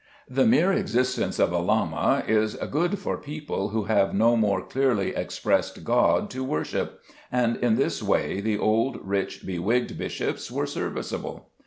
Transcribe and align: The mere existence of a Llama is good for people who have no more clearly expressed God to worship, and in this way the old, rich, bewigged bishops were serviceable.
The 0.27 0.47
mere 0.47 0.71
existence 0.73 1.37
of 1.37 1.51
a 1.51 1.59
Llama 1.59 2.23
is 2.27 2.55
good 2.55 2.97
for 2.97 3.17
people 3.19 3.69
who 3.69 3.83
have 3.83 4.15
no 4.15 4.35
more 4.35 4.65
clearly 4.65 5.13
expressed 5.15 5.83
God 5.83 6.27
to 6.31 6.43
worship, 6.43 7.03
and 7.31 7.55
in 7.57 7.75
this 7.75 8.01
way 8.01 8.39
the 8.41 8.57
old, 8.57 8.97
rich, 9.03 9.45
bewigged 9.45 9.99
bishops 9.99 10.49
were 10.49 10.65
serviceable. 10.65 11.51